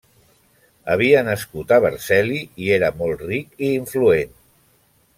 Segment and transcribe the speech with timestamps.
[0.93, 4.39] Havia nascut a Vercelli i era molt ric i influent.